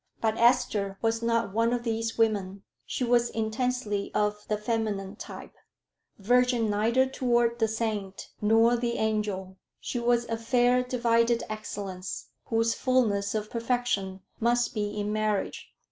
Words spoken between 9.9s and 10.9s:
was "a fair